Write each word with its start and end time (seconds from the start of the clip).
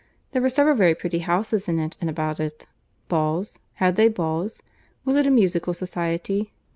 —There 0.31 0.41
were 0.41 0.49
several 0.49 0.75
very 0.75 0.95
pretty 0.95 1.19
houses 1.19 1.69
in 1.69 1.77
and 1.77 2.09
about 2.09 2.39
it.—Balls—had 2.39 3.97
they 3.97 4.07
balls?—Was 4.07 5.15
it 5.15 5.27
a 5.27 5.29
musical 5.29 5.75
society?" 5.75 6.53